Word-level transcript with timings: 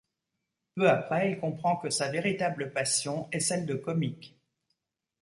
Peu 0.73 0.89
après, 0.89 1.29
il 1.29 1.39
comprend 1.39 1.77
que 1.77 1.91
sa 1.91 2.09
véritable 2.09 2.73
passion 2.73 3.27
est 3.31 3.39
celle 3.39 3.67
de 3.67 3.75
comique. 3.75 4.35